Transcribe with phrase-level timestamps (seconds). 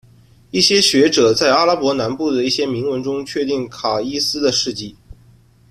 [0.49, 4.95] 一些学者在阿拉伯南部的一些铭文中确定卡伊斯的事迹。